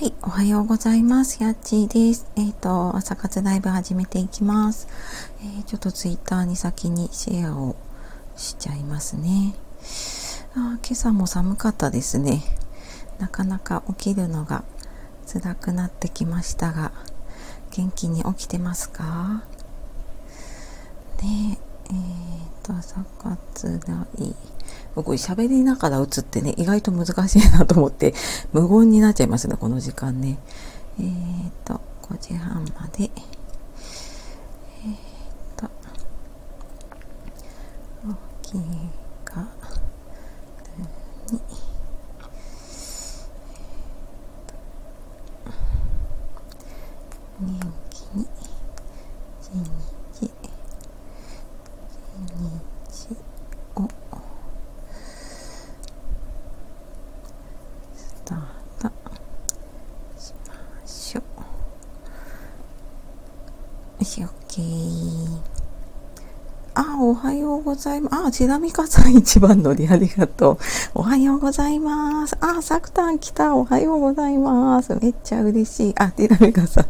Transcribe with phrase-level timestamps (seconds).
[0.00, 1.42] はい、おはようございます。
[1.42, 2.26] やっちーです。
[2.34, 4.88] えっ、ー、と、朝活ライブ始めていきます。
[5.42, 7.76] えー、ちょっとツイッターに先にシェアを
[8.34, 9.54] しちゃいますね。
[10.54, 12.42] あ今朝も寒かったですね。
[13.18, 14.64] なかなか起きるのが
[15.30, 16.92] 辛くなってきましたが、
[17.70, 19.44] 元気に起きてますか？
[21.20, 21.58] ね
[21.90, 24.34] え、っ、ー、と、朝活ライ
[24.94, 28.14] これ喋りながら打つってね、意外と難しいなと思って、
[28.52, 30.38] 無言になっちゃいますね、この時間ね。
[30.98, 33.04] えっ、ー、と、5時半まで。
[33.04, 35.70] えっ、ー、と、
[38.04, 38.60] 大きい
[39.24, 39.46] が、
[41.30, 41.40] に、
[47.40, 48.26] 元気に、
[49.40, 50.30] 一日、一
[52.36, 53.16] 日
[53.76, 53.88] を、
[67.02, 68.26] おはようございます。
[68.26, 70.58] あ、ちなみかさん一番乗りありがとう。
[70.94, 72.36] おはようございます。
[72.40, 73.56] あ、サクタン来た。
[73.56, 74.96] おはようございます。
[75.02, 75.94] めっちゃ嬉しい。
[75.98, 76.86] あ、ティラミカさん。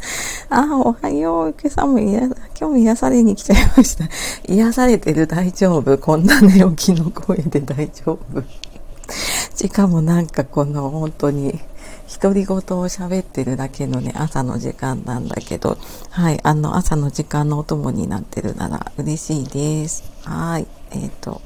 [0.50, 1.54] あ、おはよう。
[1.58, 4.04] 今朝も癒、今日も癒されに来ちゃいました。
[4.52, 5.96] 癒されてる大丈夫？
[5.96, 8.44] こんな寝起きの声で大丈夫？
[9.54, 11.58] しかもなんかこの本当に
[12.20, 15.78] 独り言を喋ってるだけのね、朝の時間なんだけど、
[16.10, 20.10] はい、あの、朝の時間のお供になってるなら嬉しいです。
[20.24, 20.66] はい。
[20.90, 21.40] えっ、ー、と、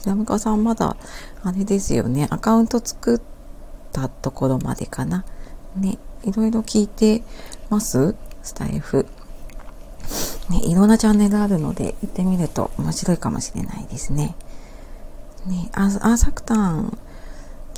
[0.00, 0.96] ひらむかさんまだ、
[1.44, 3.20] あれですよね、アカウント作っ
[3.92, 5.24] たところまでかな。
[5.76, 7.22] ね、いろいろ聞いて
[7.70, 8.16] ます？
[8.42, 9.06] スタイフ。
[10.50, 14.34] ね、いろんなチャンネルあるので、行ってみると面白いかもしれないですね。
[15.46, 16.98] ね、あ、あ、サクタン、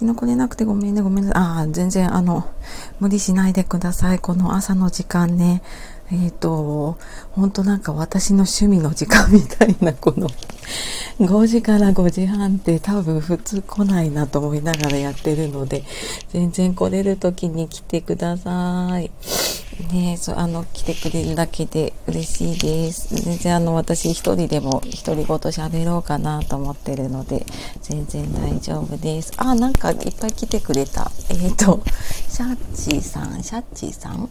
[0.01, 1.43] 昨日来れなくてごめんね、ごめんなさい。
[1.43, 2.49] ああ、全然、あの、
[3.01, 4.19] 無理しないでください。
[4.19, 5.61] この朝の時間ね。
[6.13, 6.99] えっ、ー、と、
[7.33, 10.29] 本当なんか私の趣味の時間みたいな、この、
[11.21, 15.85] 5時から5時半って多分普通来ないなと思いながらやってるので、
[16.31, 19.11] 全然来れる時に来てください。
[19.93, 23.15] ねそう、あの、来てくれるだけで嬉しいです。
[23.15, 27.47] 全然あの、私一人でも独り言喋ろうかなと思ってるので、
[27.83, 29.33] 全然大丈夫です。
[29.37, 31.11] あ、なんかいっぱい来てくれた。
[31.29, 31.83] えっ、ー、と、
[32.29, 34.29] シャッチーさん、シャッチーさん？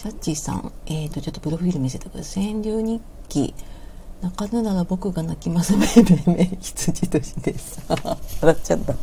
[0.00, 2.44] シャッチーさん、えっ、ー、と、ちょっとプロフィール見せてください。
[2.46, 3.52] 川柳日記。
[4.22, 5.76] 泣かぬなら僕が泣きます。
[5.76, 5.86] め
[6.26, 7.82] めめ、羊年です。
[8.40, 8.94] 笑っちゃった。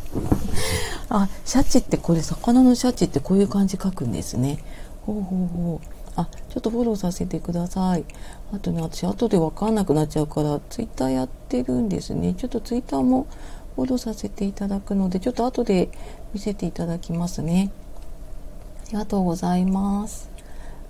[1.10, 4.58] あ、シャチってこれ、魚のシャチってこういう感じ書くんですね。
[5.02, 5.88] ほうほうほう。
[6.16, 8.04] あ、ちょっとフォローさせてください。
[8.52, 12.34] あとね、私後でわかんなくなっちゃうから、ツイッターやってるんですね。
[12.34, 13.28] ちょっとツイッターも
[13.76, 15.90] フォローさせていただくので、ちょっと後で
[16.34, 17.70] 見せていただきますね。
[18.88, 20.37] ありがとうございます。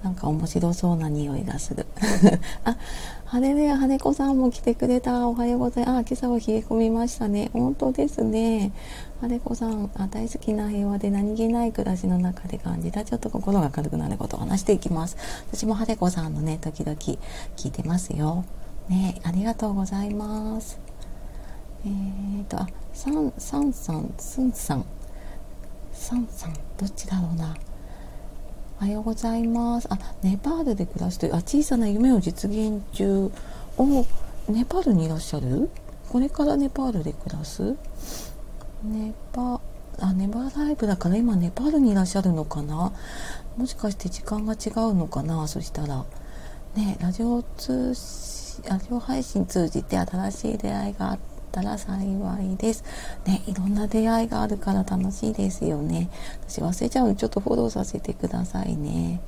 [0.03, 1.87] なんか面白そうな匂いがする。
[2.65, 2.77] あ、
[3.25, 5.27] 晴れね、羽子さんも来てくれた。
[5.27, 5.97] おはようございます。
[5.97, 7.51] あ、今朝は冷え込みましたね。
[7.53, 8.73] 本当ですね。
[9.21, 15.17] 晴れ子さんあ、大好きな平和で何気ない暮らしの中で感じたちょっと心が軽くなることを話していきます。
[15.51, 17.19] 私も晴れ子さんのね、時々聞
[17.69, 18.45] いてますよ。
[18.89, 20.79] ね、ありがとうございます。
[21.85, 24.85] えーと、あ、サン、サンさん、スンさん、
[25.93, 27.55] サンさん、どっちだろうな。
[28.81, 29.89] おはようございます。
[29.91, 33.29] あ、ネパールで暮らして、あ、小さな夢を実現中。
[33.77, 34.07] お、
[34.49, 35.69] ネパールにいらっしゃる？
[36.09, 37.75] これからネパールで暮らす？
[38.85, 39.61] ネパ、
[39.99, 42.93] あ、ネバーライブだから今ネパールにいらっしゃるのかな？
[43.57, 45.49] もしかして時間が違うのかな？
[45.49, 46.05] そしたら。
[46.77, 52.85] ね、ラジオ通信、ラジオ配信通じて新しい出会いがあって、ったら幸いです。
[53.27, 56.09] ね、いろんな出会いがあるから楽しいですよね。
[56.49, 59.21] 私忘れちゃうのでちょっとフォローさせてくださいね。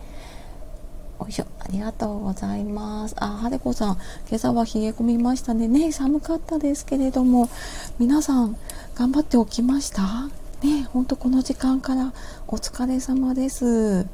[1.20, 3.14] よいしょ、ありがとうございます。
[3.18, 3.98] あ、はれこさん、
[4.28, 5.68] 今朝は冷え込みましたね。
[5.68, 7.50] ね、寒かったですけれども、
[7.98, 8.56] 皆さん、
[8.94, 10.30] 頑張っておきました？
[10.62, 12.12] ね、ほんとこの時間から
[12.46, 14.04] お疲れ様です。
[14.04, 14.08] ね、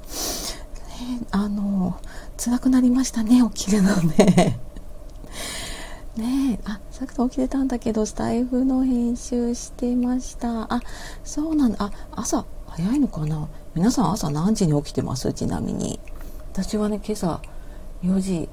[1.30, 1.96] あの、
[2.36, 4.58] 辛くなりましたね、起きるのね。
[6.16, 10.72] ねえ、あ、さっき起きてたんだけど、スタイフの編集してました。
[10.72, 10.80] あ、
[11.24, 11.76] そうなんだ。
[11.78, 13.48] あ、朝、早いのかな？
[13.74, 15.30] 皆さん朝何時に起きてます？
[15.34, 16.00] ちなみに。
[16.52, 17.42] 私はね、今朝、
[18.02, 18.48] 4時、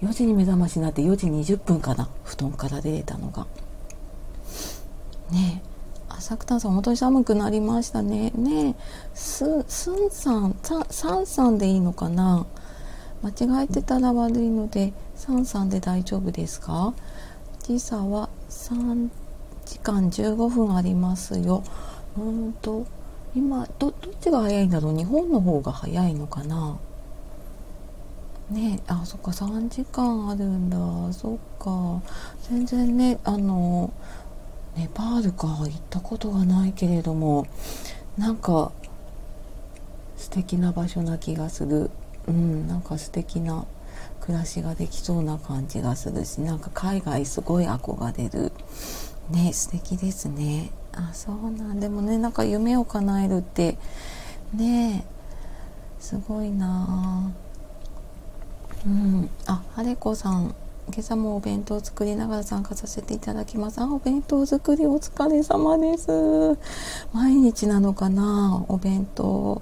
[0.00, 2.08] 4時に目覚ましになって4時20分かな？
[2.22, 3.46] 布団から出れたのが。
[5.32, 5.68] ねえ。
[6.10, 8.32] 浅草さん、本当に寒くなりましたね。
[8.36, 8.74] ねえ、
[9.14, 12.46] す、すんさん、さ、さんさんでいいのかな？
[13.22, 16.94] 間違えてたら悪いので、さんさんで大丈夫ですか？
[17.68, 19.10] 時差は3
[19.66, 21.62] 時間15分ありますよ。
[22.16, 22.86] うんと、
[23.36, 24.96] 今どどっちが早いんだろう？
[24.96, 26.78] 日本の方が早いのかな？
[28.50, 31.12] ねあそっか3時間あるんだ。
[31.12, 32.00] そっか。
[32.48, 33.92] 全然ねあの
[34.74, 37.46] ネパールか行ったことがないけれども
[38.16, 38.72] なんか
[40.16, 41.90] 素敵な場所な気がする。
[42.26, 43.66] うんなんか素敵な
[44.20, 48.52] 暮らしができそうな感じがするしなんか海外すごい憧れる。
[49.30, 50.70] ね素敵ですね。
[50.92, 51.80] あそうなん。
[51.80, 53.78] でもねなんか夢を叶えるって
[54.54, 55.04] ね
[55.98, 57.32] すごいな。
[58.86, 59.30] うん。
[59.46, 60.54] あはれこさん。
[60.90, 63.78] 今朝もお弁当を作りながら参加させていただきます。
[63.78, 66.58] あ、お弁当作りお疲れ様です。
[67.12, 69.60] 毎日なのかなお弁当。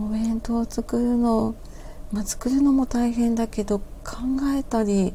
[0.00, 1.54] お弁当を作るの、
[2.14, 4.16] まあ、作るのも大変だけど、考
[4.56, 5.12] えたり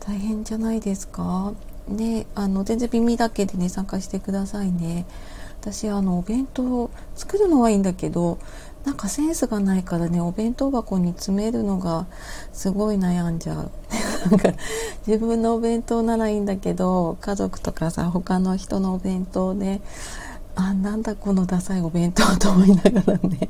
[0.00, 1.52] 大変じゃないですか？
[1.86, 5.04] ね、あの、全然耳だけでね、参加してくださいね。
[5.60, 8.38] 私、あの、お弁当作るのはいいんだけど、
[8.84, 12.06] なんかセンスがないからねお弁当箱に詰めるのが
[12.52, 13.70] すごい悩んじゃう。
[14.30, 14.52] なんか
[15.06, 19.80] 自分のお弁当ならいいんだけど家族とかさ他の人のお弁当ね。
[20.54, 23.48] あなんだこのダサいお弁当と思いながらね。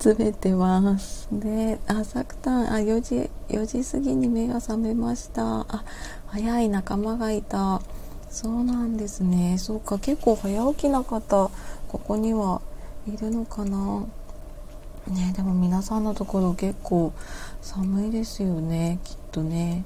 [0.00, 1.28] 詰めてます。
[1.30, 5.66] で朝くたんあ4時4時過ぎに目が覚めました。
[5.68, 5.84] あ
[6.26, 7.82] 早い仲間がいた。
[8.30, 9.58] そうなんですね。
[9.58, 11.50] そうか結構早起きな方
[11.88, 12.62] ここには
[13.06, 14.06] いるのかな。
[15.06, 17.12] ねでも皆さんのところ結構
[17.60, 19.00] 寒いですよね。
[19.04, 19.84] きっとね。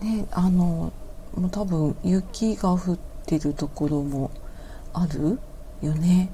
[0.00, 0.92] ねあの
[1.36, 4.32] もう多分雪が降ってるところも
[4.92, 5.38] ある
[5.80, 6.32] よね。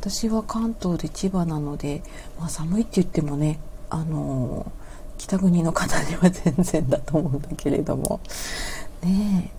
[0.00, 2.02] 私は関東で千葉なので、
[2.38, 3.60] まあ、寒いって言ってもね
[3.90, 4.72] あの
[5.18, 8.20] 北国の方には全然だと思うんだけれども。
[9.02, 9.52] ね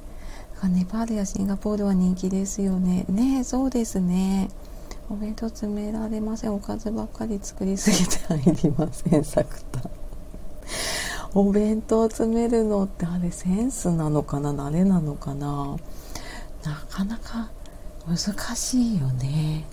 [0.63, 0.67] え。
[0.67, 3.05] ネパールやシンガポールは人気ですよね。
[3.07, 4.49] ねえそうですね。
[5.09, 6.55] お弁当詰められません。
[6.55, 9.23] おかずばっかり作りすぎて入りません。
[9.23, 9.81] サクタ
[11.33, 14.53] お弁当詰めるのってあれセンスなのかな？
[14.53, 15.77] 慣れなのかな？
[16.63, 17.51] なかなか
[18.07, 18.17] 難
[18.55, 19.65] しいよね。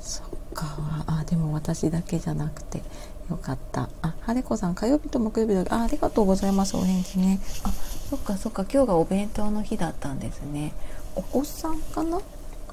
[0.00, 1.04] そっか。
[1.06, 2.82] あでも私だけじゃなくて
[3.30, 3.88] よかった。
[4.02, 7.40] あはれこさん火曜日と木曜日だあありがとうございますお返事ね。
[7.64, 7.70] あ
[8.10, 8.64] そっかそっか。
[8.64, 10.72] 今日がお弁当の日だったんですね。
[11.14, 12.18] お子さんかな？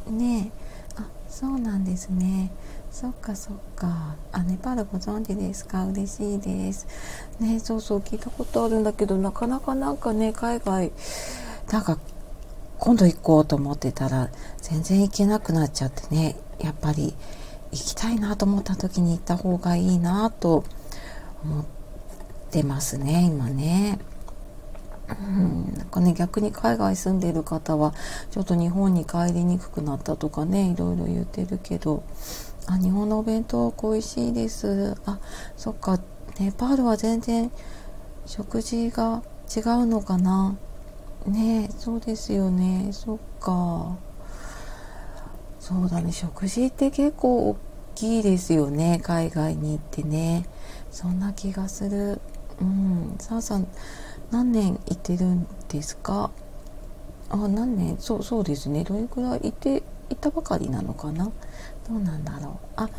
[0.10, 0.68] ねえ。
[1.30, 2.50] そうなんですね。
[2.90, 4.16] そっかそっか。
[4.32, 5.86] あネパールご存知ですか？
[5.86, 6.88] 嬉しいです。
[7.40, 8.00] ねそうそう。
[8.00, 10.92] 聞いたことあるんだけどなかなかなんかね海外
[11.72, 12.00] なんか
[12.80, 14.30] 今度行こうと思ってたら
[14.62, 16.38] 全然行けなくなっちゃってね。
[16.60, 17.16] やっぱり
[17.72, 20.64] 行きたいなと思った時に行った方がいいなと
[21.44, 21.66] 思っ
[22.52, 24.00] てますね今ね。
[25.10, 27.94] うん、なんかね逆に海外住んでいる方は
[28.32, 32.04] ちょっと日本に帰りにくくなったとかねいろいろ言ってるけど
[32.66, 34.96] あ日本のお弁当美味しいです。
[35.06, 35.20] あ
[35.56, 36.00] そっか。
[36.40, 37.50] ネパールは全然
[38.26, 39.24] 食事が
[39.56, 40.56] 違うのかな。
[41.26, 42.90] ねそうですよね。
[42.92, 43.96] そっか。
[45.68, 47.58] そうだね食事って結構大
[47.94, 50.46] きいですよね海外に行ってね。
[50.92, 52.22] そんな気がする。
[52.62, 53.16] うん。
[53.20, 53.68] さあさん
[54.32, 56.32] 何年いてるんですか？
[57.30, 57.98] あ何年？
[58.00, 58.86] そうそうですね。
[58.86, 61.26] どれくらいいていたばかりなのかな？
[61.26, 61.32] ど
[61.96, 62.82] うなんだろう。
[62.82, 62.90] あ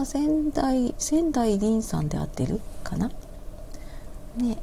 [0.00, 3.12] あ仙台仙台凛さんで合ってるかな？
[4.38, 4.58] ね。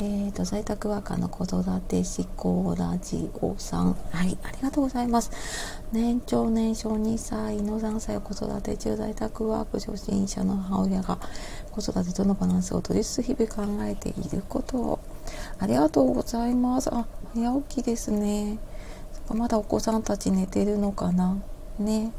[0.00, 3.94] えーと、在宅ワーカーの子育て思考ラジオさん。
[4.12, 5.32] はい、ありがとうございます。
[5.90, 11.18] 年長年少2歳の3歳を子育て中在宅ワーク初心者の母親が
[11.72, 14.98] 子育てとのバランスを取りつつ日々考えていることを。
[15.58, 16.94] ありがとうございます。
[16.94, 18.58] あ、早起きですね。
[19.34, 21.36] まだお子さんたち寝てるのかな？
[21.80, 22.12] ね。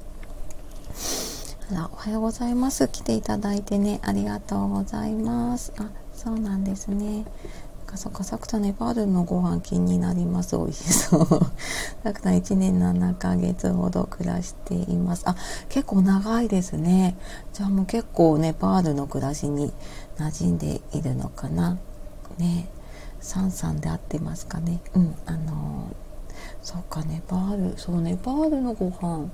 [1.72, 2.90] あら、おはようございます。
[2.90, 5.72] 来ていただいてね、ありがとうございます。
[5.78, 7.26] あ、そうなんですね。
[7.90, 10.56] かそかさくたネパールのご飯気になります。
[10.56, 11.28] 美味しそう。
[12.04, 15.24] さくた1年7ヶ月ほど暮らしています。
[15.28, 15.36] あ
[15.70, 17.18] 結構長いですね。
[17.52, 19.74] じゃあもう結構ネパールの暮らしに
[20.18, 21.80] 馴染んでいるのかな？
[22.38, 22.70] ね。
[23.22, 24.82] サンさんで合ってますかね？
[24.94, 25.88] うんあの
[26.62, 27.80] そうかネパール。
[27.80, 29.32] そうネパールのご飯。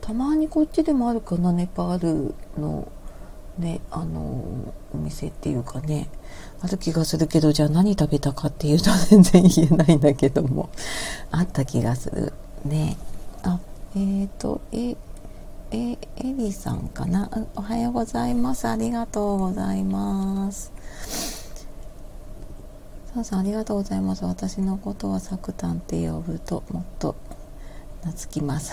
[0.00, 2.90] たまにこっちでもあるかなネパールの
[3.58, 6.08] ねあのお店っていうかね。
[6.62, 10.68] ある気がするけどじゃあ何食べたかっていうと全然言えないんだけども。
[11.32, 12.32] あった気がする
[12.64, 12.96] ね。
[13.42, 13.58] あ
[13.94, 14.96] えっ、ー、とえ
[15.70, 17.30] えエリさんかな？
[17.54, 18.68] おはようございます。
[18.68, 20.72] ありがとうございます。
[23.14, 24.24] さんさんありがとうございます。
[24.24, 27.16] 私のことはサクタンって呼ぶともっと
[28.02, 28.72] 懐きます。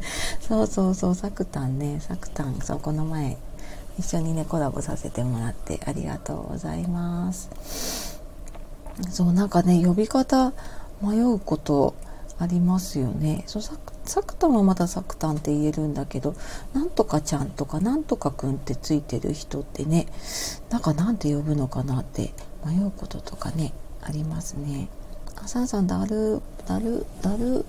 [0.46, 2.00] そうそうそうさくたんね。
[2.00, 3.36] さくたんそうこの前
[4.00, 8.18] 一緒にねコラボさせてもらってありがとうございます。
[9.10, 10.52] そうなんかね呼び方
[11.02, 11.94] 迷うこと
[12.38, 13.44] ありますよね。
[13.46, 16.34] そうささくたんはまたさくたんって言えるんだけど
[16.72, 20.06] なんとかちゃんとかなんとかくんってついてる人ってね
[20.70, 22.32] なんかなんて呼ぶのかなって
[22.64, 24.88] 迷うこととかねありますね。
[25.36, 27.66] あさんさんダルダルダル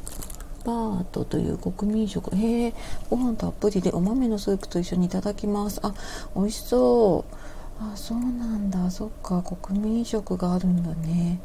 [0.63, 2.35] バートという国民食。
[2.35, 2.73] へえ
[3.09, 5.79] ご飯たっぷりでお豆のスープと一緒にいただきます。
[5.83, 5.93] あ
[6.35, 7.35] 美味しそう。
[7.79, 8.25] あそうな
[8.57, 8.89] んだ。
[8.91, 11.39] そっか国民食があるんだね。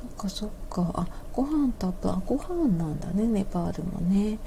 [0.00, 0.92] そっかそっか。
[0.94, 4.38] あご飯たっぷりあご飯なんだねネパールもね。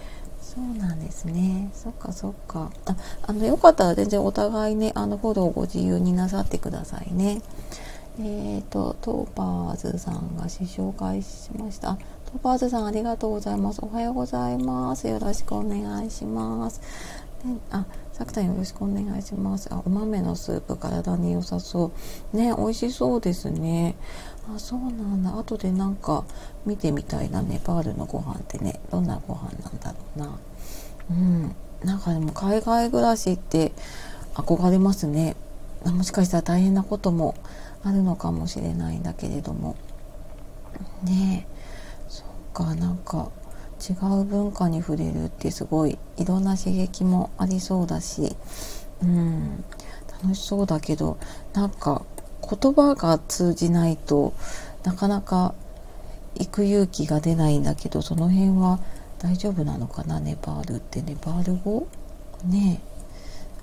[0.41, 1.69] そうなんですね。
[1.73, 2.71] そっかそっか。
[2.85, 7.41] ああのよかったら全然お互いねあのフォローご自由になさってくださいね。
[8.19, 11.97] えーと、トーパーズさんが試紹介しました。
[12.33, 13.79] トーパーズさんありがとうございます。
[13.83, 15.07] おはようございます。
[15.07, 16.81] よろしくお願いします。
[17.45, 19.71] であ、さくたんよろしくお願いします。
[19.71, 21.91] あ、お豆のスープ体に良さそ
[22.33, 22.35] う。
[22.35, 23.93] ね、美味しそうですね。
[24.51, 25.37] あ、そうなんだ。
[25.37, 26.23] 後でなんか
[26.65, 30.39] 見てみたいな、ネパールのご飯ってね、どんなご飯なんだろうな。
[31.11, 31.55] うん。
[31.83, 33.73] なんかでも海外暮らしって
[34.33, 35.35] 憧れますね。
[35.85, 37.35] もしかしたら大変なことも
[37.83, 39.75] あるのかもしれないんだけれども
[41.03, 41.52] ねえ
[42.53, 43.29] かなんか
[43.81, 48.35] 違う文化に触れるってすごいいろんな刺激もありそうだし
[49.01, 49.63] うん
[50.21, 51.17] 楽しそうだけど
[51.53, 52.03] なんか
[52.41, 54.33] 言葉が通じないと
[54.83, 55.53] なかなか
[56.35, 58.79] 行く勇気が出ないんだけどその辺は
[59.19, 61.01] 大丈夫なのかなネパールって。
[61.01, 61.87] ネパール語？
[62.45, 62.93] ねえ。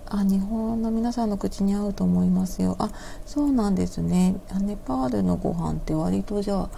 [0.08, 2.76] あ日本の皆さんの口に合うと思いますよ。
[2.78, 2.90] あ
[3.26, 4.36] そうなんですね。
[4.58, 6.70] ネパールのご飯って割とじゃあ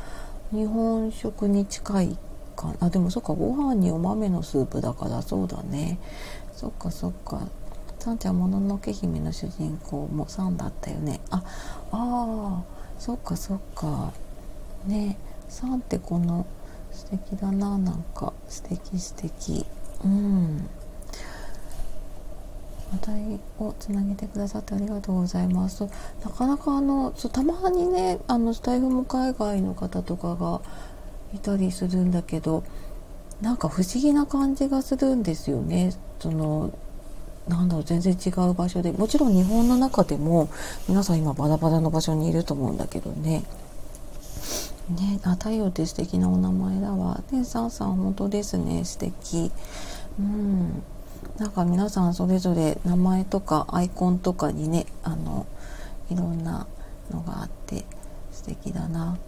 [0.52, 2.18] 日本食に近い
[2.54, 5.98] かあでもそっかご飯にお豆のスープだからそうだね。
[6.54, 7.48] そっかそっか。
[7.98, 11.20] さんちゃんもののけ姫の主人公もさんだったよね。
[11.30, 11.42] あ
[11.92, 12.62] あ
[12.98, 14.12] そっかそっか。
[14.86, 15.16] ね
[15.48, 16.46] さんってこの
[16.90, 17.78] 素敵だな。
[17.78, 19.64] なんか素敵素敵。
[20.04, 20.68] うん。
[22.92, 25.84] 話題をつなげてくださってありがとうございます。
[26.22, 30.60] なかなかあのそうたまにねあのスタイフも海外の方とかが
[31.34, 32.64] いたりするんだけど
[33.40, 35.94] なんか不思議な感じがするんですよね。
[36.20, 36.72] その
[37.48, 40.48] なんだろう全然違う場所でもちろん日本の中でも
[40.88, 43.42] 皆さん今バラバラの場所にいると思うんだけどね。
[44.90, 47.22] ね、あ太陽って素敵なお名前だわ。
[47.30, 49.50] ね、さんさん本当ですね素敵。
[50.18, 50.82] うん
[51.38, 55.46] なんか皆さんそれぞれ名前とかアイコンとかにねあの
[56.10, 56.66] いろんな
[57.10, 57.84] のがあって
[58.30, 59.18] 素敵だな。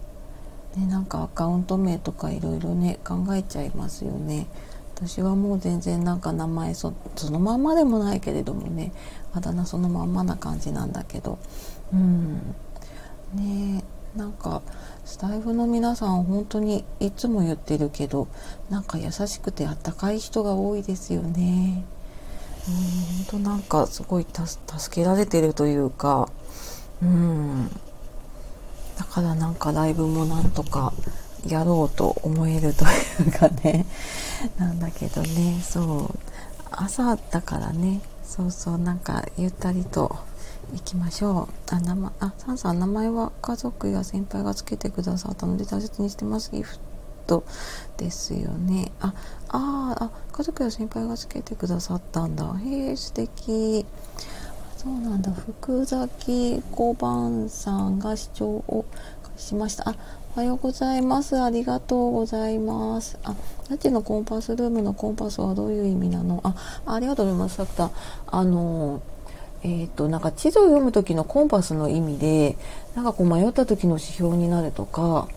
[0.75, 4.47] でなんかアカウント名とかいろいろね考えちゃいますよね。
[4.95, 8.93] 私はもう全然なんか名前そのまんまでもないけれどもね
[9.33, 11.37] あだ名そのまんまな感じなんだけど
[11.91, 12.55] うん
[13.33, 13.83] ね
[14.15, 14.61] なんか
[15.03, 18.29] スタイフの皆さん本当にいつも言ってるけど
[18.69, 21.83] なんか優しくてあったかい人が多いですよね。
[22.67, 26.29] うん本当なんかすごい助けられてるというか
[27.01, 27.69] うん。
[28.97, 30.93] だからなんかライブもなんとか
[31.47, 32.85] やろうと思えると
[33.23, 33.85] いうかね。
[34.57, 35.61] なんだけどね。
[35.61, 36.19] そう。
[36.71, 38.01] 朝だからね。
[38.23, 38.77] そうそう。
[38.77, 40.15] なんかゆったりと
[40.73, 41.75] 行きましょう。
[41.75, 46.51] あ名前あサンさん名前は家族や先輩がつけてくださったので大切にしてます。
[46.51, 46.79] ギフ
[47.27, 47.43] ト
[47.97, 48.91] ですよね。
[49.01, 49.13] あ
[49.55, 52.45] ああ家族や先輩がつけてくださったんだ。
[52.65, 53.85] へえ素敵。
[54.77, 55.31] そうなんだ。
[55.31, 58.85] 福崎小判さんが視聴を
[59.37, 59.89] しました。
[59.89, 59.95] あ
[60.35, 61.41] おはようございます。
[61.41, 63.17] ありがとうございます。
[63.23, 63.35] あ
[63.69, 66.41] ラチのコンパスルームのコンパスはどういう意味なの？
[66.43, 67.55] あありがとうございます。
[67.55, 67.91] さくた
[68.27, 69.01] あの
[69.63, 72.55] えーと、なんか地図を読む時のコンパスの意味で
[72.93, 75.27] なんかこう迷った時の指標になるとか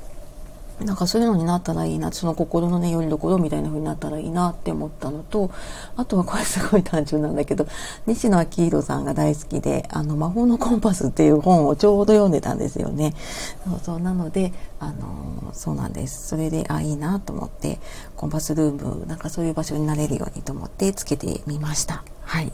[0.85, 5.51] なんかそういうのになったらいいなその心のねよりどころみたいな風になったらいいなって思ったのと
[5.97, 7.67] あとはこれすごい単純なんだけど
[8.07, 13.15] 西野昭弘さんが大好きで「あの魔法のコンパス」っていう本をちょうど読んでたんですよね。
[13.65, 14.01] そうそう。
[14.01, 16.29] なのであのそうなんです。
[16.29, 17.81] それであいいなと思って
[18.17, 22.05] コンパスルームなんかそういう場所になれるようにと思ってつけてみました。
[22.23, 22.53] はい。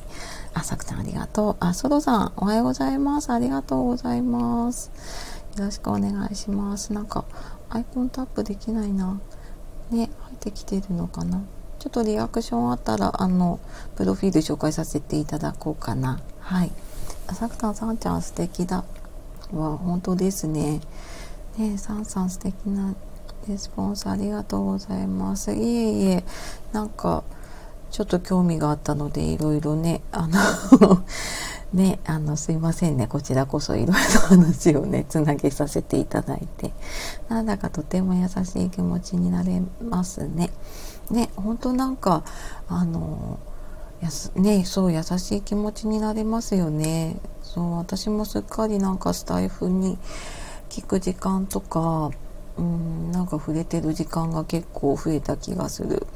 [0.55, 1.57] あさくさんありがとう。
[1.61, 3.31] あソロさんおはようございます。
[3.31, 4.91] ありがとうございます。
[5.57, 6.93] よろしくお願いします。
[6.93, 7.25] なんか
[7.75, 9.21] アイコンタップできないな。
[9.91, 11.43] ね、入ってきてるのかな。
[11.81, 13.59] ちょっとリアクションあったら、あの、
[13.97, 16.21] プロフィール紹介させていただこうかな。
[16.39, 16.71] はい。
[17.33, 18.85] さくたんさんちゃん素敵だ。
[19.53, 20.81] わ、本当ですね。
[21.59, 22.95] ねさんさん素敵な
[23.49, 25.53] レスポンスありがとうございます。
[25.53, 26.25] いえいえ、
[26.73, 27.25] なんか、
[27.91, 30.39] ちょっと興味があったので、いろいろね、あの
[31.75, 33.09] ね、あの、すいませんね。
[33.09, 36.73] こちらこそいろいろ話をね、つなげさせていただいて。
[37.29, 40.51] なんだかとても優しい気持ちになれますね。
[41.11, 42.23] ね、本当なんか、
[42.69, 43.41] あの、
[44.01, 47.17] やすね、そう優しい気持ちになれますよね。
[47.43, 49.99] そう、私もすっかりなんかスタイフに
[50.69, 52.11] 聞く時間とか、
[52.57, 56.07] うん、なんか触れてる時間が結構増えた気がする。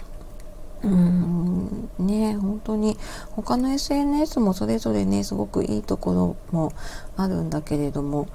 [0.82, 1.90] うん。
[1.98, 2.96] ね本当に。
[3.32, 6.72] 他の SNS もそれぞれねすごくいいところも
[7.16, 8.28] あるんだけれども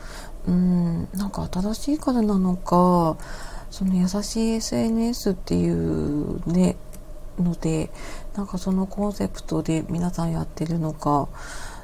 [0.48, 1.08] うん。
[1.14, 3.18] なんか新しいからなのか
[3.72, 6.76] その優しい SNS っていうね
[7.40, 7.90] ので
[8.36, 11.28] なんかそのコンセプトで皆さんやってるのか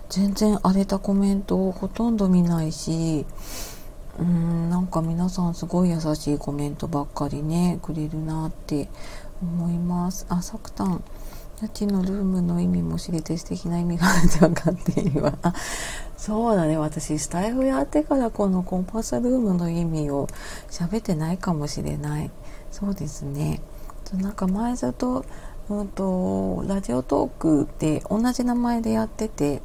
[0.09, 3.25] 全然荒れたコメントをほとんど見ないし
[4.19, 4.69] うん。
[4.69, 8.89] なんか皆さんすごい優しいコメントばっかりねくれるなって
[9.41, 10.25] 思います。
[10.29, 11.03] あ、サクタン。
[11.61, 15.33] 家賃のルームの意味も知れて素敵な意味があるって分かっているわ。
[16.15, 16.77] そうだね。
[16.77, 20.27] 私、スタイフやってからこのコンパスルームの意味を
[20.69, 22.31] 喋ってないかもしれない。
[22.71, 23.61] そうですね。
[24.13, 25.25] なんか前ずっと、
[25.69, 29.61] うんと、ラジオトークで同じ名前でやってて、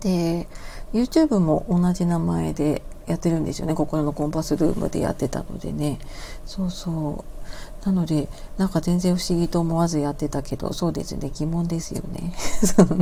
[0.00, 0.48] で、
[0.92, 3.74] YouTube も同じ名前でやってるんですよね。
[3.74, 5.98] 心のコンパスルームでやってたのでね。
[6.46, 7.37] そうそう。
[7.84, 11.30] なのでなんか全然不思議と思わずやってたけどそうですね。
[11.34, 12.34] 疑問ですよね。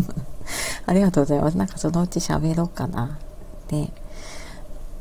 [0.86, 1.56] ありがとうございます。
[1.56, 3.18] なんかそのうち喋ろうかな。
[3.68, 3.92] で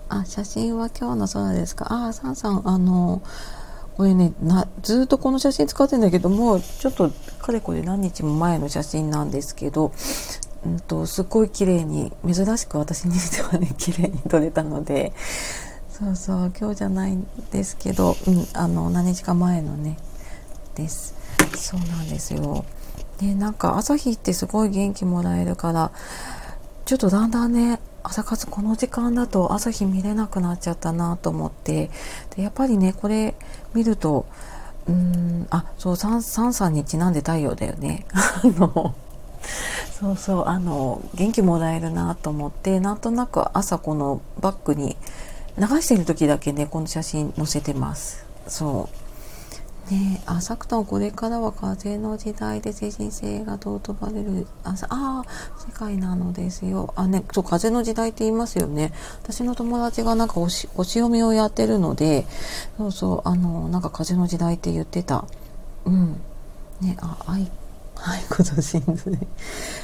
[0.10, 1.88] あ写真は今日の空ですか？
[1.89, 3.22] あサンさんあの
[3.98, 9.91] これねなずっとこの写真使ってんだけどもうちょっとかれこれ何日も前の写真なんですけど
[10.65, 15.13] うんとすっごい綺麗に珍しく私にしてはね綺麗に撮れたので
[15.97, 19.97] そうそう今日じゃないんですけど、うん、あの何日か前のね
[20.75, 21.15] です。
[21.55, 22.65] そうなんですよ。
[23.21, 25.91] でなんか朝日ってすごい元気もらえるから
[26.83, 31.89] ちょっとだんだんね朝活この時間だと朝日見れなくなっちゃったなと思って
[32.36, 33.34] でやっぱりねこれ
[33.73, 34.25] 見ると
[34.89, 38.05] うんあそうサンサンさんにちなんで太陽だよね。
[38.12, 38.95] あの
[39.97, 44.97] そうそうあの元気もらえるなと思ってなんとなく朝このバッグに
[45.58, 48.26] 流してる時だけねこの写真載せてます。
[48.48, 48.89] そ
[49.89, 49.91] う。
[49.91, 54.48] ねあサクタンこれからは風の時代で精神性が尊ばれる。
[54.63, 55.24] ああ
[55.58, 56.94] 世界なのですよ。
[56.96, 58.91] あねそう風の時代って言いますよね。
[59.22, 62.26] 私の友達がなんかおしお読みをやってるので
[62.78, 65.26] そうそうあのなんか風の時代って言ってた。
[65.86, 66.22] うん。
[66.82, 67.50] ねあ愛
[67.95, 68.73] はい、今年
[69.10, 69.27] ね。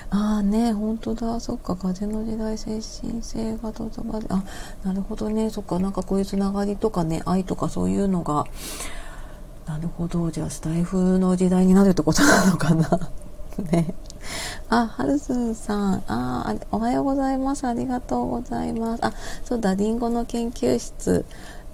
[0.10, 1.40] ああね、本当だ。
[1.40, 4.44] そっか、風の時代、精神性がとばで、あ、
[4.84, 5.50] なるほどね。
[5.50, 8.46] そっか、なんかこういうつながりとかね、愛とかそういうのが、
[9.66, 10.30] なるほど。
[10.32, 13.10] じゃあ、スタイフの時代になるってことなのかな。
[13.72, 13.94] ね。
[14.70, 16.04] あ、ハルスンさん。
[16.08, 17.66] あ、おはようございます。
[17.66, 19.06] ありがとうございます。
[19.06, 21.26] あ、そうだ、リンゴの研究室。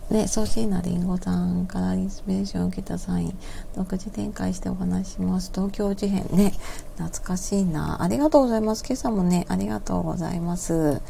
[0.09, 3.37] ね、ソシーナりんごさんからインスピレーションを受けたサイン
[3.75, 5.51] 独自展開してお話します。
[5.53, 6.53] 東京事変ね
[6.97, 8.01] 懐かしいな。
[8.01, 8.85] ありがとうございます。
[8.87, 11.01] 今朝もねありがとうございます。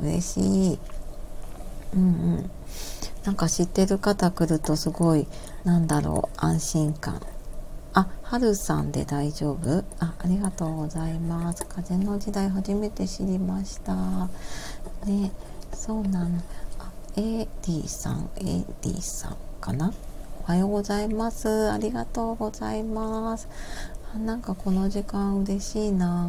[0.00, 0.78] 嬉しい。
[1.94, 2.04] うんう
[2.38, 2.50] ん。
[3.24, 5.26] なんか知ってる方来るとすごい
[5.64, 7.20] なんだろう安心感。
[7.92, 9.84] あ、はるさんで大丈夫？
[10.00, 11.66] あ、ありがとうございます。
[11.66, 13.94] 風の時代初めて知りました。
[15.04, 15.30] ね、
[15.74, 16.40] そうなの。
[17.16, 19.90] AD さん AD さんかな？
[20.42, 21.70] おはようございます。
[21.70, 23.48] ありがとうございます。
[24.14, 26.28] あなんかこの時間嬉しいな。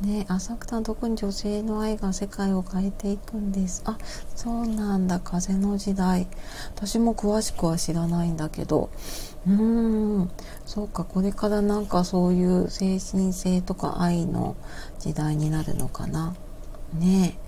[0.00, 3.82] ね浅草特に女性の愛が世界を変えていくんです。
[3.84, 3.98] あ
[4.34, 5.20] そうなんだ。
[5.20, 6.26] 風の時代。
[6.74, 8.88] 私も詳しくは知らないんだけど。
[9.46, 9.52] うー
[10.22, 10.30] ん。
[10.64, 11.04] そうか。
[11.04, 14.56] これからなんかそういう精神性とか愛の
[14.98, 16.34] 時代になるのかな。
[16.94, 17.38] ね。
[17.42, 17.45] え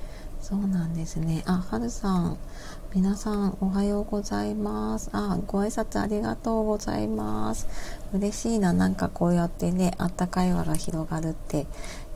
[0.48, 1.42] そうなんですね。
[1.44, 2.38] あ、はるさん。
[2.94, 5.10] 皆さん、おはようございます。
[5.12, 7.68] あ、ご挨拶ありがとうございます。
[8.14, 8.72] 嬉しいな。
[8.72, 11.66] なんかこうやってね、あったかい輪が広がるって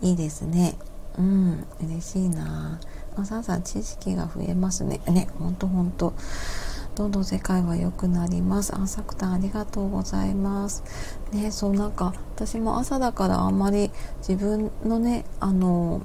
[0.01, 0.77] いいですね。
[1.19, 2.81] うん、嬉しいな。
[3.19, 5.03] あ、さんさん、知識が増えますね。
[5.09, 6.15] ね、ほんとほんと。
[6.95, 8.75] どんどん世界は良くなります。
[8.75, 10.83] あ、さくたんありがとうございます。
[11.33, 13.91] ね、そうなんか私も朝だからあんまり
[14.27, 16.01] 自分のね、あの、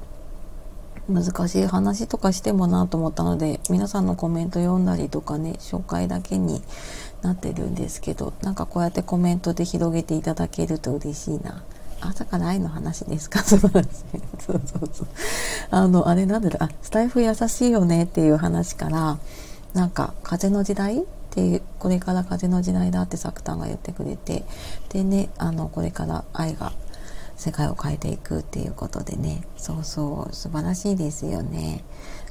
[1.10, 6.62] 難しい話とかしてもなと思ったので皆さんのコメント読んだりとかね紹介だけに
[7.22, 11.64] なってるんですけどなんかこうやってコメントで広げていただけると嬉しいな。
[12.00, 13.42] 朝から愛の話ですか？
[13.44, 13.82] そうそう
[14.94, 15.08] そう。
[15.72, 19.18] あの、あれなんだろう、あ、スタイフ優しいよねっていう話から、
[19.74, 24.44] なんか、風の時代っていうこれから風の時代だって作田が言ってくれて
[24.90, 26.72] でねあのこれから愛が
[27.38, 29.44] 世界を変えていくっていうことでね。
[29.56, 31.84] そうそう素晴らしいですよね。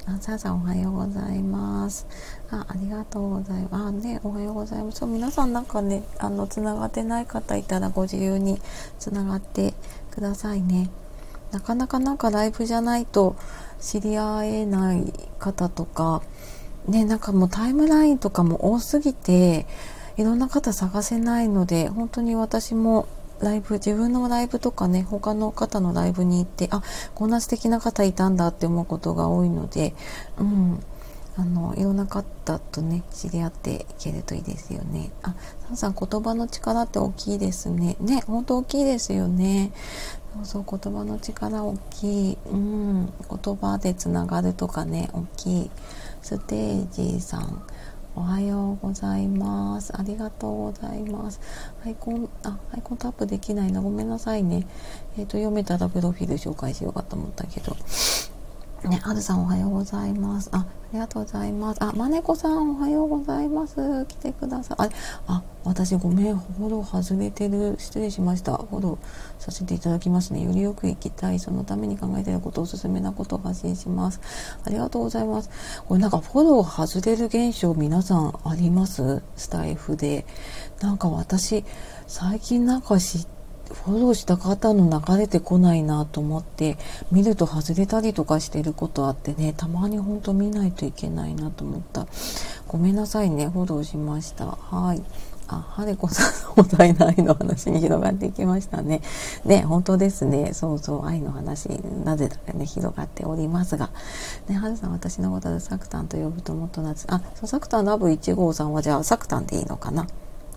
[0.05, 2.05] あさあさんおはようございます。
[2.51, 3.87] あありがとうございます。
[3.87, 4.99] あねおはようございます。
[4.99, 8.61] そう皆さんなんかねあのつながってない方いたらご自由に
[8.99, 9.73] つながって
[10.11, 10.89] くださいね。
[11.51, 13.35] なかなかなんかライブじゃないと
[13.79, 16.21] 知り合えない方とか
[16.87, 19.65] ねなんかもうタイムラインとかも多すぎて
[20.17, 23.07] いろんな方探せないので本当に私も
[23.41, 26.81] ライブ自分のライブとかね他の方のライブに行ってあ
[27.13, 29.93] こんな素敵な方いたんだって思うことが多いので、
[30.39, 30.83] うん、
[31.35, 35.11] あのいろんな方とね知り合っていけるといいですよね。
[35.21, 35.35] あ
[35.67, 37.95] サンさん言葉の力って大きいですね。
[37.99, 39.71] ね本当大きいですよね。
[40.33, 42.37] そうそう言葉の力大きい。
[42.51, 45.71] うん、言葉でつながるとかね大きい。
[46.23, 47.61] ステージさん
[48.17, 49.95] おはようございます。
[49.95, 51.39] ありがとうございます。
[51.85, 53.79] アイコン、あ、アイコンタップできないな。
[53.79, 54.65] ごめんなさいね。
[55.19, 57.77] えっ、ー、と、読めたらプロフィール紹介しようかと思ったけど。
[58.87, 60.49] ね、はるさんおはようございます。
[60.53, 61.83] あ、ありがとうございます。
[61.83, 64.05] あ、まねこさんおはようございます。
[64.05, 64.77] 来てください。
[64.79, 64.89] あ、
[65.27, 67.75] あ、私ごめん、フォロー外れてる。
[67.77, 68.57] 失礼しました。
[68.57, 70.43] フォローさせていただきますね。
[70.43, 71.39] よりよく生きたい。
[71.39, 74.21] そのために考えていること、おすすめなことを発信します。
[74.65, 75.49] ありがとうございます。
[75.87, 79.21] これなんかフォロー外れる現象皆さんあります？
[79.35, 80.25] スタイフで。
[80.81, 81.65] なんか私、
[82.07, 83.36] 最近なんか知って、
[83.71, 86.77] フォローした方の流れてこないなと思って
[87.11, 92.07] 見ると外れたりとかしてることあってねたまにほんと見ないといけないなと思った
[92.67, 95.03] ごめんなさいねフォローしましたはい
[95.49, 99.01] あ、はれこさんのお題の愛の話に広がっていきましたね。
[99.45, 100.53] ね、本当ですね。
[100.53, 101.69] そうそう、愛の話、
[102.03, 103.89] なぜだかね、広がっておりますが。
[104.49, 107.05] ね、はるさん、私のことでサクタンと呼ぶともっと夏。
[107.09, 110.05] あ、そう、サクタンラブ1号さんはじゃあ、サクタンでいいのかな？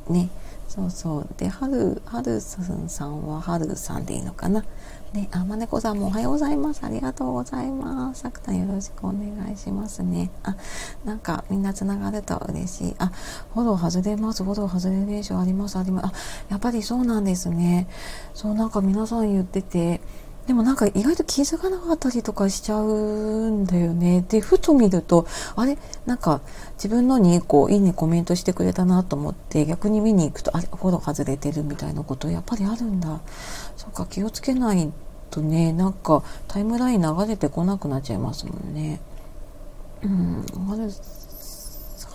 [0.09, 0.29] ね。
[0.71, 1.29] そうそう。
[1.37, 4.65] ではるはるさんははるさんでいいのかな。
[5.13, 6.85] であまねこさんもおはようございます。
[6.85, 8.21] ありがとうございます。
[8.21, 10.31] さくたんよろしくお願いしますね。
[10.45, 10.57] あ
[11.05, 12.95] なんかみんなつながると嬉しい。
[12.99, 13.11] あ
[13.53, 14.45] フォロー外れます。
[14.45, 15.77] フォロー外れる現象あります。
[15.77, 16.07] あります。
[16.07, 16.13] あ
[16.51, 17.89] やっぱりそうなんですね。
[18.33, 20.01] そうなんか皆さん言ってて
[20.47, 24.25] でもなんか意外と気づかなかったりとかしちゃうんだよね。
[24.29, 25.79] で、ふと見ると、あれ？
[26.07, 26.41] なんか
[26.75, 30.67] 自分のにこう、いいねコメントしてくれたなと思って、逆に見に行くと、あれ？
[30.67, 33.21] フォロー外れてるみたいなことやっぱりあるんだ。
[33.77, 34.93] そうか、気をつけない
[35.31, 39.01] とね、なんかタイムライン流れてこなくなっちゃいますもんね。
[40.03, 40.91] うん、はる、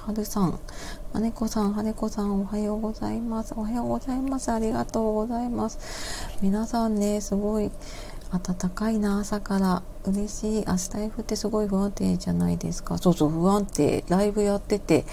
[0.07, 0.59] はるさん。
[1.13, 3.53] まねこさん、はねこさん、おはようございます。
[3.55, 4.51] おはようございます。
[4.51, 5.79] ありがとうございます。
[6.41, 7.71] 皆さんね、すごい、
[8.39, 9.83] 暖かいな朝から。
[10.05, 10.65] 嬉しい。
[10.67, 12.97] 明日 F ってすごい不安定じゃないですか。
[12.97, 14.03] そうそう不安定。
[14.07, 15.05] ライブやってて。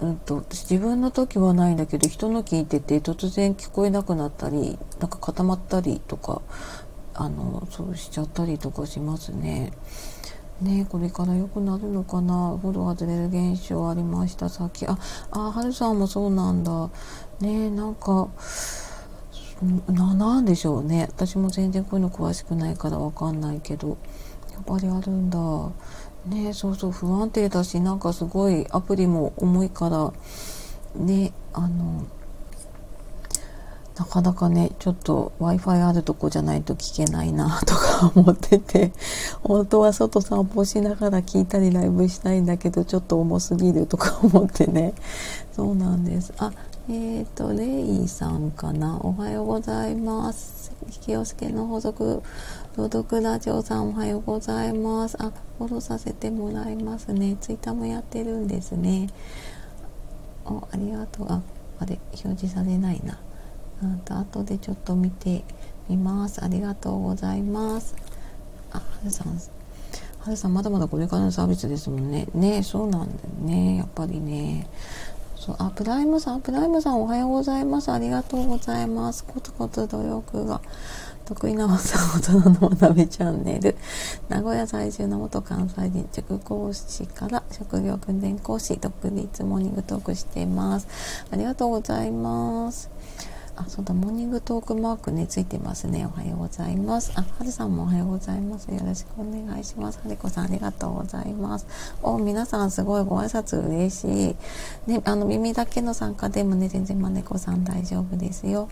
[0.00, 6.40] うんと、自分の時はないんだけど人の聞いてて突然聞こえなくなったりなんか固まったりとか
[7.14, 9.72] あのそうしちゃったりとかしますね。
[10.60, 12.56] ねこれから良くなるのかな。
[12.60, 14.48] フォロー外れる現象ありました。
[14.48, 14.98] さっきあ
[15.32, 16.90] あはるさんもそうなんだ。
[17.40, 18.28] ねなんか
[19.88, 21.08] ななんでしょうね。
[21.10, 23.98] 私も全然こういうの詳しくないからわかんないけど。
[24.52, 25.38] やっぱりあるんだ。
[26.26, 30.12] ねそうそう不安定だしなんかすごいアプリも重いから
[30.96, 32.06] ねあの
[33.96, 38.92] なかなかねちょっと w i f i あるとこじゃないと聞けないなとか 思ってて。
[39.42, 44.94] 本当は外散歩しながら聞いたりライブしたいんだけどちょっと重すぎるとか思ってね。
[45.52, 46.32] そうなんです。
[46.38, 46.52] あ
[46.90, 48.98] えっ、ー、と、レイさんかな。
[49.02, 50.72] おはようございます。
[51.02, 52.22] 清介の補足、
[52.78, 55.22] 朗読ラジオさんおはようございます。
[55.22, 57.36] あ、フォローさせてもらいますね。
[57.42, 59.08] ツイッターもやってるんですね。
[60.46, 61.26] お、ありがとう。
[61.30, 61.42] あ、
[61.78, 63.18] あれ、表示されないな。
[63.82, 65.44] あと、後でちょっと見て
[65.90, 66.42] みます。
[66.42, 67.96] ありがとうございます。
[68.72, 69.38] あ、はるさん、
[70.20, 72.28] はるさんまだまだこれからのサービスですもんね。
[72.32, 73.76] ねそうなんだよね。
[73.76, 74.66] やっぱりね。
[75.38, 77.92] そうあプライムさんプライムさんおはようございます。
[77.92, 79.24] ありがとうございます。
[79.24, 80.60] コツコツ努力が。
[81.28, 83.76] 得意な技大人の学びチャンネル。
[84.30, 90.88] 名古屋在住の元関西人塾講師から職業訓練講師独立モーニングトークしています。
[91.30, 92.90] ありがとうございます。
[93.60, 96.06] あ、そうだ、モーニングトークマークね、ついてますね。
[96.06, 97.12] おはようございます。
[97.16, 98.66] あ、はるさんもおはようございます。
[98.66, 99.98] よろしくお願いします。
[99.98, 101.66] はりこさん、ありがとうございます。
[102.00, 104.36] お、皆さん、すごいご挨拶嬉し
[104.86, 104.90] い。
[104.90, 108.68] ね、あの、耳だけの参加でもね、全然まねこさん大丈夫ですよ。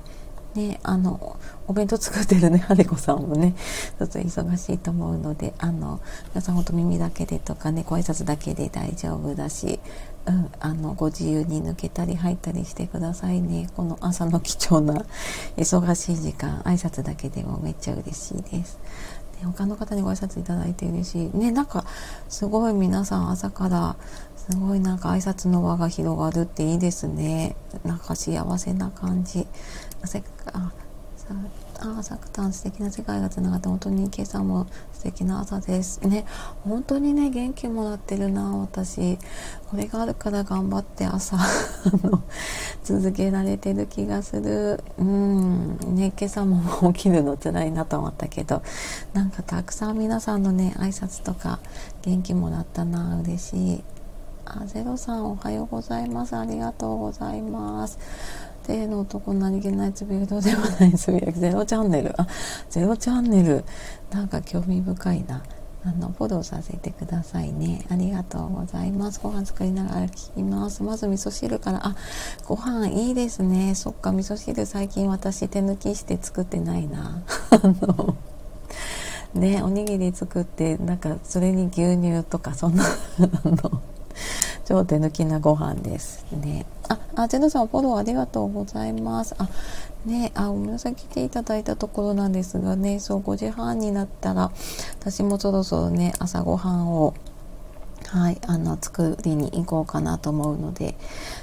[0.57, 1.39] ね、あの、
[1.69, 3.55] お弁当作ってるね、はるこさんもね、
[3.99, 9.81] ちょっと忙しいと思うので、あの、皆さんほんと耳だけでとかね、ご挨拶だけで大丈夫だし、
[10.27, 13.69] うん、あの、ご自由に抜けたり入ったりしてくださいね。
[13.77, 15.05] この朝の貴重な
[15.57, 18.79] 忙しい時間、挨拶だけでもめっちゃ嬉しいです。
[19.39, 21.37] ね、他の方にご挨拶いただいて嬉しい。
[21.37, 21.85] ね、なんか、
[22.29, 23.97] すごい皆さん朝から、
[24.51, 27.57] すごいなんか挨拶の輪が広がるっていいですね。
[27.85, 29.47] なんか幸せな感じ。
[30.07, 30.73] せあ
[31.81, 36.01] あサクタン素敵な世界がつながって本当に今朝も素敵な朝です。
[36.07, 36.25] ね
[36.65, 39.19] 本当にね元気もらってるな私。
[39.69, 41.37] これがあるから頑張って朝
[42.85, 44.83] 続けられてる気がする。
[44.99, 45.79] うん。
[45.95, 48.63] ね今朝も起きるの辛いなと思ったけど
[49.13, 51.59] なんかたくさん皆さんのね挨拶とか
[52.03, 53.85] 元気もらったな嬉しい。
[54.49, 56.37] あゼロさんおはようございます。
[56.37, 57.99] ありがとうございます。
[58.67, 62.27] 手の男何気ないつぶやきどうでもないつぶやきゼロチャンネルあ
[62.69, 63.65] ゼロチャンネル
[64.11, 65.45] なんか興味深いな
[65.85, 71.97] あのフォローさせてくださいねありがとうございますご飯作りながら聞きますまず味噌汁からあ
[72.45, 78.17] ご飯いいですねそっか味噌汁最近私手抜きして作ってないなあの
[79.35, 82.89] ねおにぎり作ってなんかそれに牛乳とかそんなあ
[83.45, 83.81] の
[84.67, 86.67] 超手抜きなご飯ですね。
[86.89, 89.37] あ、あ、ゼノさんフォローありがとうございます。
[89.39, 89.49] あ、
[90.05, 94.51] ね、あ、ごめんなさい、来ていただいたところなんですがね、そう、5時半になったら、
[94.99, 97.15] 私もそろそろね、朝ごはんを
[98.09, 100.97] はい、あの作りに行こうかなと思うので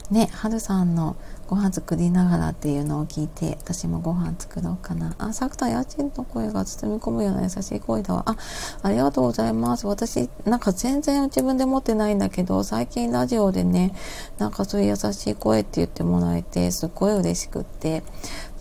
[0.09, 1.15] ねはるさんの
[1.47, 5.13] ご飯作りながらっていうのを聞いて私もご飯作ろうかな。
[5.19, 8.23] あさくた家賃の声が包み込むような優しい声だわ。
[8.25, 8.37] あ
[8.81, 9.85] ありがとうございます。
[9.85, 13.93] 私なんか全然自分で持ってないんだけど最近ラジオでね
[14.39, 18.03] なんかそういう優しい声って言ってもらえてすっごい嬉しくって。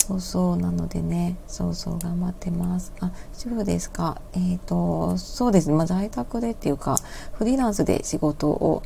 [0.03, 2.93] そうそうなのでねそうそう頑張ってます。
[2.99, 4.21] あ主婦ですか。
[4.33, 6.97] えっ、ー、とそうですね、まあ、在宅でっていうか
[7.35, 8.83] フリーランスで仕事を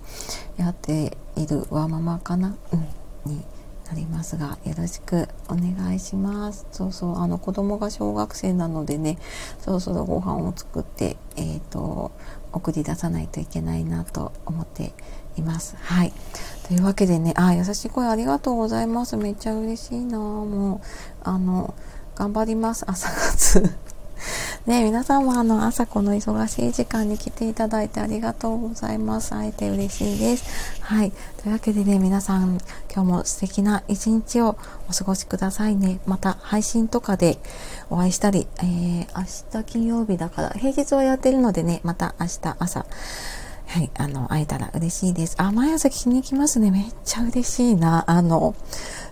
[0.59, 2.55] やっているワーママかな、
[3.25, 3.43] うん、に
[3.89, 6.67] なりますがよろしくお願いします。
[6.71, 9.17] そうそうあの子供が小学生なのでね
[9.61, 12.13] そろそろご飯を作ってえっ、ー、と
[12.53, 14.93] 送り出さないといけないなと思って
[15.39, 15.77] います。
[15.81, 16.13] はい。
[16.69, 19.17] というわけでね、あ、優しい声ありがとうございます。
[19.17, 20.87] めっちゃ嬉しいなもう、
[21.23, 21.75] あの、
[22.17, 22.85] 頑張ります。
[22.89, 23.63] 朝活。
[24.67, 29.31] ね皆さんもあの朝この忙しい時間に来ていただいてありがとうございます。
[29.31, 30.45] 会えて嬉しいです。
[30.81, 31.13] はい。
[31.43, 32.59] というわけでね、皆さん
[32.93, 34.57] 今日も素敵な一日を
[34.89, 36.01] お過ごしくださいね。
[36.07, 37.39] また配信とかで
[37.91, 42.87] お会いしたり、えー、明日金曜日だから平日はやってるのでね、また明日朝
[43.67, 45.35] はい、あの、会えたら嬉しいです。
[45.39, 46.71] あ、毎朝聞きに行きますね。
[46.71, 48.05] めっちゃ嬉しいな。
[48.07, 48.55] あの、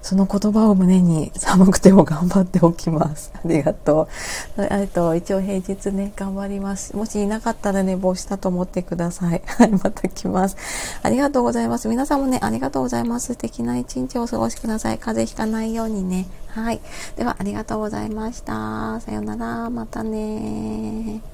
[0.01, 3.33] その言葉を胸に寒くても頑張っておきます。
[3.35, 4.09] ありがと
[4.57, 4.63] う。
[4.71, 6.97] えっと、一応平日ね、頑張ります。
[6.97, 9.43] もしいなかったら寝坊したと思ってください。
[9.47, 10.57] はい、また来ます。
[11.03, 11.89] ありがとうございます。
[11.89, 13.27] 皆さんもね、ありがとうございます。
[13.27, 14.99] 素敵な一日をお過ごしください。
[14.99, 16.27] 風邪ひかないようにね。
[16.49, 16.81] はい。
[17.17, 19.01] では、ありがとうございました。
[19.01, 19.69] さようなら。
[19.69, 21.34] またね